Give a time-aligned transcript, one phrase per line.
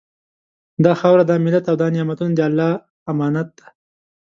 [0.83, 2.69] دا خاوره، دا ملت او دا نعمتونه د الله
[3.11, 3.67] امانت دي